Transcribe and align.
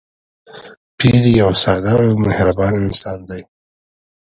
پییر 0.97 1.25
یو 1.41 1.51
ساده 1.63 1.93
او 2.05 2.11
مهربان 2.25 2.73
انسان 2.85 3.19
دی. 3.29 3.41